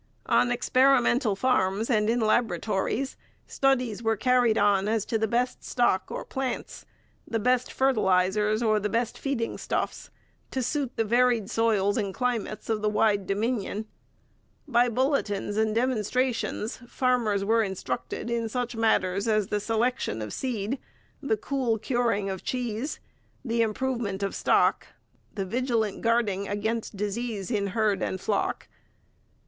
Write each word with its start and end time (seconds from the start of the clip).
On 0.25 0.51
experimental 0.51 1.35
farms 1.35 1.87
and 1.87 2.09
in 2.09 2.19
laboratories, 2.21 3.17
studies 3.45 4.01
were 4.01 4.17
carried 4.17 4.57
on 4.57 4.87
as 4.87 5.05
to 5.05 5.19
the 5.19 5.27
best 5.27 5.63
stock 5.63 6.09
or 6.09 6.25
plants, 6.25 6.87
the 7.27 7.37
best 7.37 7.71
fertilizers 7.71 8.63
or 8.63 8.79
the 8.79 8.89
best 8.89 9.15
feeding 9.15 9.59
stuffs, 9.59 10.09
to 10.49 10.63
suit 10.63 10.97
the 10.97 11.03
varied 11.05 11.51
soils 11.51 11.97
and 11.97 12.15
climates 12.15 12.67
of 12.67 12.81
the 12.81 12.89
wide 12.89 13.27
Dominion. 13.27 13.85
By 14.67 14.89
bulletins 14.89 15.55
and 15.55 15.75
demonstrations 15.75 16.77
farmers 16.87 17.45
were 17.45 17.61
instructed 17.61 18.31
in 18.31 18.49
such 18.49 18.75
matters 18.75 19.27
as 19.27 19.49
the 19.49 19.59
selection 19.59 20.19
of 20.23 20.33
seed, 20.33 20.79
the 21.21 21.37
cool 21.37 21.77
curing 21.77 22.27
of 22.27 22.43
cheese, 22.43 22.99
the 23.45 23.61
improvement 23.61 24.23
of 24.23 24.33
stock, 24.33 24.87
the 25.35 25.45
vigilant 25.45 26.01
guarding 26.01 26.47
against 26.47 26.97
disease 26.97 27.51
in 27.51 27.67
herd 27.67 28.01
and 28.01 28.19
flock. 28.19 28.67